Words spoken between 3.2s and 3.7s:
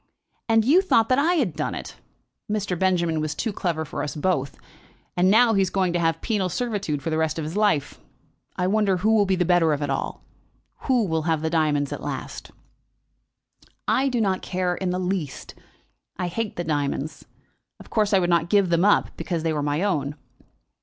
was too